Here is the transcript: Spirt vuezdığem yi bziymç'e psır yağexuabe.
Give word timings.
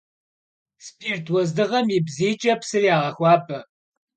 Spirt 0.85 1.25
vuezdığem 1.31 1.87
yi 1.93 1.99
bziymç'e 2.07 2.53
psır 2.59 2.83
yağexuabe. 2.89 3.59